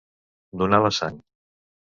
[0.61, 1.23] Donar la sang.